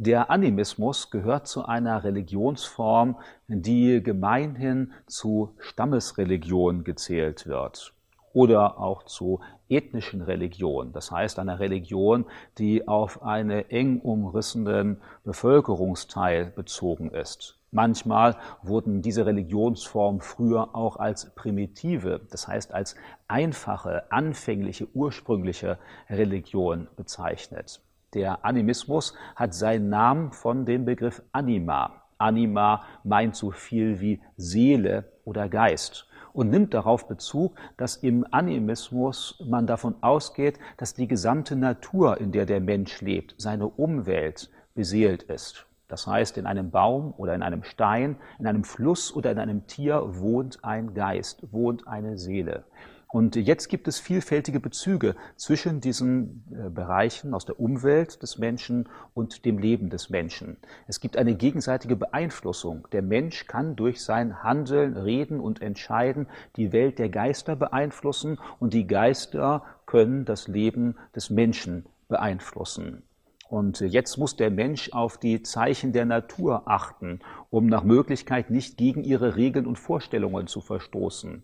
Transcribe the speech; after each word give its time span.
Der 0.00 0.30
Animismus 0.30 1.10
gehört 1.10 1.48
zu 1.48 1.64
einer 1.64 2.04
Religionsform, 2.04 3.16
die 3.48 4.00
gemeinhin 4.00 4.92
zu 5.08 5.56
Stammesreligion 5.58 6.84
gezählt 6.84 7.48
wird 7.48 7.92
oder 8.32 8.78
auch 8.78 9.02
zu 9.02 9.40
ethnischen 9.68 10.22
Religionen, 10.22 10.92
das 10.92 11.10
heißt 11.10 11.40
einer 11.40 11.58
Religion, 11.58 12.26
die 12.58 12.86
auf 12.86 13.24
einen 13.24 13.68
eng 13.70 13.98
umrissenen 13.98 14.98
Bevölkerungsteil 15.24 16.46
bezogen 16.46 17.10
ist. 17.10 17.58
Manchmal 17.72 18.36
wurden 18.62 19.02
diese 19.02 19.26
Religionsformen 19.26 20.20
früher 20.20 20.76
auch 20.76 20.96
als 20.98 21.34
primitive, 21.34 22.20
das 22.30 22.46
heißt 22.46 22.72
als 22.72 22.94
einfache, 23.26 24.04
anfängliche, 24.12 24.86
ursprüngliche 24.94 25.76
Religion 26.08 26.86
bezeichnet. 26.96 27.80
Der 28.14 28.42
Animismus 28.42 29.12
hat 29.36 29.52
seinen 29.52 29.90
Namen 29.90 30.32
von 30.32 30.64
dem 30.64 30.86
Begriff 30.86 31.22
Anima. 31.32 32.04
Anima 32.16 32.82
meint 33.04 33.36
so 33.36 33.50
viel 33.50 34.00
wie 34.00 34.20
Seele 34.36 35.12
oder 35.24 35.50
Geist 35.50 36.08
und 36.32 36.48
nimmt 36.48 36.72
darauf 36.72 37.06
Bezug, 37.06 37.54
dass 37.76 37.96
im 37.96 38.26
Animismus 38.30 39.44
man 39.46 39.66
davon 39.66 39.94
ausgeht, 40.00 40.58
dass 40.78 40.94
die 40.94 41.06
gesamte 41.06 41.54
Natur, 41.54 42.18
in 42.18 42.32
der 42.32 42.46
der 42.46 42.60
Mensch 42.60 43.02
lebt, 43.02 43.34
seine 43.36 43.66
Umwelt 43.66 44.50
beseelt 44.74 45.24
ist. 45.24 45.66
Das 45.86 46.06
heißt, 46.06 46.38
in 46.38 46.46
einem 46.46 46.70
Baum 46.70 47.12
oder 47.16 47.34
in 47.34 47.42
einem 47.42 47.62
Stein, 47.62 48.16
in 48.38 48.46
einem 48.46 48.64
Fluss 48.64 49.14
oder 49.14 49.32
in 49.32 49.38
einem 49.38 49.66
Tier 49.66 50.18
wohnt 50.18 50.64
ein 50.64 50.94
Geist, 50.94 51.52
wohnt 51.52 51.86
eine 51.86 52.16
Seele. 52.16 52.64
Und 53.10 53.36
jetzt 53.36 53.68
gibt 53.68 53.88
es 53.88 53.98
vielfältige 53.98 54.60
Bezüge 54.60 55.16
zwischen 55.36 55.80
diesen 55.80 56.44
äh, 56.52 56.68
Bereichen 56.68 57.32
aus 57.32 57.46
der 57.46 57.58
Umwelt 57.58 58.22
des 58.22 58.36
Menschen 58.36 58.86
und 59.14 59.46
dem 59.46 59.58
Leben 59.58 59.88
des 59.88 60.10
Menschen. 60.10 60.58
Es 60.86 61.00
gibt 61.00 61.16
eine 61.16 61.34
gegenseitige 61.34 61.96
Beeinflussung. 61.96 62.86
Der 62.92 63.00
Mensch 63.00 63.46
kann 63.46 63.76
durch 63.76 64.04
sein 64.04 64.42
Handeln, 64.42 64.98
Reden 64.98 65.40
und 65.40 65.62
Entscheiden 65.62 66.26
die 66.56 66.72
Welt 66.72 66.98
der 66.98 67.08
Geister 67.08 67.56
beeinflussen 67.56 68.38
und 68.60 68.74
die 68.74 68.86
Geister 68.86 69.64
können 69.86 70.26
das 70.26 70.46
Leben 70.46 70.96
des 71.16 71.30
Menschen 71.30 71.86
beeinflussen. 72.08 73.04
Und 73.48 73.80
jetzt 73.80 74.18
muss 74.18 74.36
der 74.36 74.50
Mensch 74.50 74.92
auf 74.92 75.16
die 75.16 75.42
Zeichen 75.42 75.94
der 75.94 76.04
Natur 76.04 76.64
achten, 76.66 77.20
um 77.48 77.66
nach 77.66 77.82
Möglichkeit 77.82 78.50
nicht 78.50 78.76
gegen 78.76 79.02
ihre 79.02 79.36
Regeln 79.36 79.66
und 79.66 79.78
Vorstellungen 79.78 80.48
zu 80.48 80.60
verstoßen. 80.60 81.42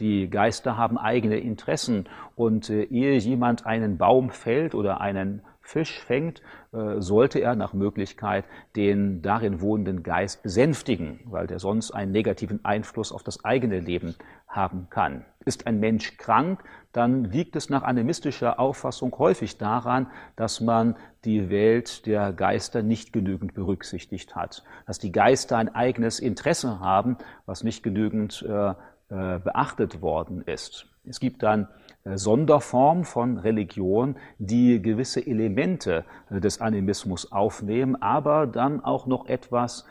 Die 0.00 0.28
Geister 0.28 0.76
haben 0.76 0.98
eigene 0.98 1.38
Interessen 1.38 2.08
und 2.34 2.68
äh, 2.68 2.82
ehe 2.84 3.16
jemand 3.18 3.64
einen 3.64 3.96
Baum 3.96 4.30
fällt 4.30 4.74
oder 4.74 5.00
einen 5.00 5.42
Fisch 5.64 5.98
fängt, 6.00 6.42
äh, 6.72 7.00
sollte 7.00 7.38
er 7.38 7.56
nach 7.56 7.72
Möglichkeit 7.72 8.44
den 8.76 9.22
darin 9.22 9.60
wohnenden 9.60 10.02
Geist 10.02 10.42
besänftigen, 10.42 11.20
weil 11.24 11.46
der 11.46 11.58
sonst 11.58 11.90
einen 11.90 12.12
negativen 12.12 12.64
Einfluss 12.64 13.12
auf 13.12 13.22
das 13.22 13.44
eigene 13.44 13.80
Leben 13.80 14.14
haben 14.46 14.88
kann. 14.90 15.24
Ist 15.44 15.66
ein 15.66 15.80
Mensch 15.80 16.16
krank, 16.18 16.62
dann 16.92 17.24
liegt 17.24 17.56
es 17.56 17.70
nach 17.70 17.82
animistischer 17.82 18.60
Auffassung 18.60 19.16
häufig 19.18 19.56
daran, 19.58 20.06
dass 20.36 20.60
man 20.60 20.96
die 21.24 21.50
Welt 21.50 22.06
der 22.06 22.32
Geister 22.32 22.82
nicht 22.82 23.12
genügend 23.12 23.54
berücksichtigt 23.54 24.36
hat, 24.36 24.64
dass 24.86 24.98
die 24.98 25.12
Geister 25.12 25.56
ein 25.56 25.74
eigenes 25.74 26.20
Interesse 26.20 26.78
haben, 26.78 27.16
was 27.46 27.64
nicht 27.64 27.82
genügend 27.82 28.44
äh, 28.48 28.74
beachtet 29.08 30.00
worden 30.00 30.42
ist. 30.42 30.86
Es 31.06 31.20
gibt 31.20 31.42
dann 31.42 31.68
äh, 32.04 32.16
Sonderformen 32.16 33.04
von 33.04 33.38
Religion, 33.38 34.16
die 34.38 34.80
gewisse 34.80 35.26
Elemente 35.26 36.04
äh, 36.30 36.40
des 36.40 36.60
Animismus 36.60 37.30
aufnehmen, 37.30 38.00
aber 38.00 38.46
dann 38.46 38.82
auch 38.82 39.06
noch 39.06 39.26
etwas 39.26 39.86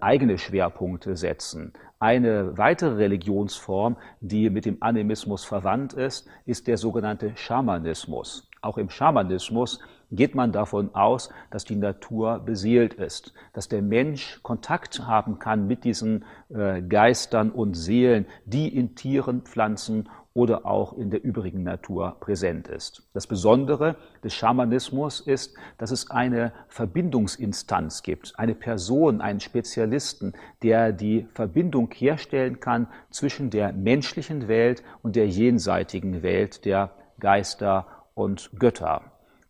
eigene 0.00 0.38
Schwerpunkte 0.38 1.14
setzen. 1.14 1.72
Eine 2.02 2.58
weitere 2.58 2.96
Religionsform, 2.96 3.96
die 4.20 4.50
mit 4.50 4.64
dem 4.64 4.78
Animismus 4.80 5.44
verwandt 5.44 5.92
ist, 5.92 6.26
ist 6.46 6.66
der 6.66 6.76
sogenannte 6.76 7.36
Schamanismus. 7.36 8.50
Auch 8.60 8.76
im 8.76 8.90
Schamanismus 8.90 9.78
geht 10.10 10.34
man 10.34 10.50
davon 10.50 10.92
aus, 10.96 11.30
dass 11.52 11.64
die 11.64 11.76
Natur 11.76 12.40
beseelt 12.40 12.94
ist, 12.94 13.32
dass 13.52 13.68
der 13.68 13.82
Mensch 13.82 14.40
Kontakt 14.42 15.06
haben 15.06 15.38
kann 15.38 15.68
mit 15.68 15.84
diesen 15.84 16.24
äh, 16.48 16.82
Geistern 16.82 17.52
und 17.52 17.74
Seelen, 17.74 18.26
die 18.46 18.76
in 18.76 18.96
Tieren, 18.96 19.42
Pflanzen 19.42 20.08
oder 20.34 20.66
auch 20.66 20.94
in 20.94 21.10
der 21.10 21.22
übrigen 21.22 21.62
Natur 21.62 22.16
präsent 22.20 22.68
ist. 22.68 23.02
Das 23.12 23.26
Besondere 23.26 23.96
des 24.24 24.34
Schamanismus 24.34 25.20
ist, 25.20 25.54
dass 25.78 25.90
es 25.90 26.10
eine 26.10 26.52
Verbindungsinstanz 26.68 28.02
gibt, 28.02 28.38
eine 28.38 28.54
Person, 28.54 29.20
einen 29.20 29.40
Spezialisten, 29.40 30.32
der 30.62 30.92
die 30.92 31.26
Verbindung 31.34 31.90
herstellen 31.92 32.60
kann 32.60 32.88
zwischen 33.10 33.50
der 33.50 33.72
menschlichen 33.72 34.48
Welt 34.48 34.82
und 35.02 35.16
der 35.16 35.28
jenseitigen 35.28 36.22
Welt 36.22 36.64
der 36.64 36.90
Geister 37.20 37.86
und 38.14 38.50
Götter. 38.58 39.02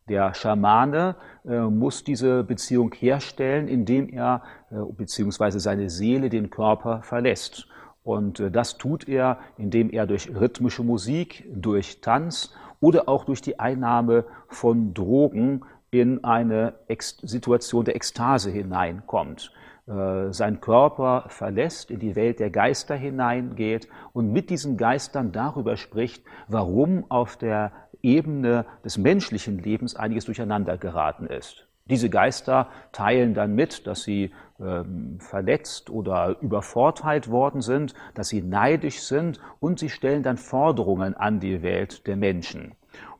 Der 0.09 0.34
Schamane 0.34 1.14
äh, 1.44 1.60
muss 1.60 2.03
diese 2.03 2.43
Beziehung 2.43 2.93
herstellen, 2.93 3.69
indem 3.69 4.09
er 4.09 4.43
äh, 4.70 4.75
bzw. 4.75 5.59
seine 5.59 5.91
Seele 5.91 6.28
den 6.28 6.50
Körper 6.50 7.03
verlässt. 7.03 7.69
Und 8.04 8.40
äh, 8.40 8.50
das 8.50 8.78
tut 8.78 9.08
er, 9.08 9.38
indem 9.56 9.90
er 9.90 10.06
durch 10.06 10.34
rhythmische 10.34 10.82
Musik, 10.82 11.44
durch 11.52 12.00
Tanz 12.00 12.54
oder 12.80 13.08
auch 13.08 13.24
durch 13.24 13.40
die 13.40 13.60
Einnahme 13.60 14.24
von 14.48 14.92
Drogen 14.92 15.64
in 15.90 16.24
eine 16.24 16.74
Ex 16.88 17.18
Situation 17.22 17.84
der 17.84 17.96
Ekstase 17.96 18.50
hineinkommt. 18.50 19.52
Äh, 19.86 20.32
sein 20.32 20.60
Körper 20.60 21.24
verlässt, 21.28 21.90
in 21.90 22.00
die 22.00 22.16
Welt 22.16 22.40
der 22.40 22.50
Geister 22.50 22.94
hineingeht 22.94 23.88
und 24.12 24.32
mit 24.32 24.50
diesen 24.50 24.76
Geistern 24.76 25.32
darüber 25.32 25.76
spricht, 25.76 26.24
warum 26.48 27.04
auf 27.10 27.36
der 27.36 27.72
Ebene 28.00 28.64
des 28.84 28.98
menschlichen 28.98 29.58
Lebens 29.58 29.94
einiges 29.94 30.24
durcheinander 30.24 30.78
geraten 30.78 31.26
ist. 31.26 31.66
Diese 31.87 32.10
Geister 32.10 32.69
teilen 32.93 33.34
dann 33.34 33.54
mit, 33.54 33.87
dass 33.87 34.03
sie 34.03 34.32
ähm, 34.60 35.19
verletzt 35.19 35.91
oder 35.91 36.37
übervorteilt 36.41 37.28
worden 37.28 37.60
sind, 37.60 37.94
dass 38.15 38.28
sie 38.28 38.43
neidisch 38.43 39.03
sind 39.03 39.41
und 39.59 39.78
sie 39.78 39.91
stellen 39.91 40.22
dann 40.22 40.37
Forderungen 40.37 41.15
an 41.15 41.41
die 41.41 41.62
Welt 41.62 42.06
der 42.06 42.16
Menschen. 42.16 42.75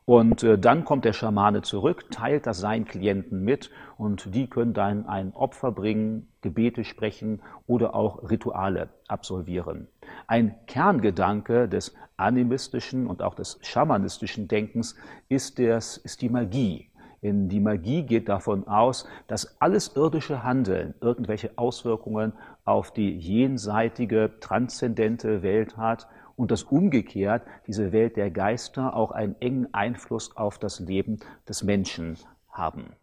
Und 0.05 0.43
äh, 0.43 0.59
dann 0.59 0.85
kommt 0.85 1.05
der 1.05 1.13
Schamane 1.13 1.63
zurück, 1.63 2.11
teilt 2.11 2.47
das 2.47 2.59
seinen 2.59 2.85
Klienten 2.85 3.45
mit 3.45 3.71
und 3.97 4.35
die 4.35 4.49
können 4.49 4.75
dann 4.75 5.07
ein 5.07 5.33
Opfer 5.33 5.71
bringen, 5.71 6.29
Gebete 6.41 6.85
sprechen 6.85 7.41
oder 7.67 7.95
auch 7.95 8.29
Rituale 8.29 8.89
absolvieren. 9.07 9.87
Ein 10.27 10.57
Kerngedanke 10.67 11.69
des 11.69 11.95
animistischen 12.17 13.07
und 13.07 13.23
auch 13.23 13.35
des 13.35 13.59
schamanistischen 13.63 14.49
Denkens 14.49 14.97
ist, 15.29 15.59
das, 15.59 15.97
ist 15.99 16.21
die 16.21 16.29
Magie. 16.29 16.91
In 17.23 17.49
die 17.49 17.61
Magie 17.61 18.03
geht 18.03 18.29
davon 18.29 18.67
aus, 18.67 19.07
dass 19.29 19.61
alles 19.61 19.95
irdische 19.95 20.43
Handeln 20.43 20.95
irgendwelche 21.01 21.53
Auswirkungen 21.57 22.33
auf 22.65 22.93
die 22.93 23.17
jenseitige, 23.17 24.33
transzendente 24.41 25.41
Welt 25.43 25.77
hat 25.77 26.09
und 26.35 26.51
dass 26.51 26.65
umgekehrt 26.65 27.45
diese 27.69 27.93
Welt 27.93 28.17
der 28.17 28.33
Geister 28.33 28.97
auch 28.97 29.13
einen 29.13 29.37
engen 29.41 29.73
Einfluss 29.73 30.37
auf 30.37 30.59
das 30.59 30.81
Leben 30.81 31.21
des 31.49 31.63
Menschen 31.63 32.19
haben. 32.51 32.97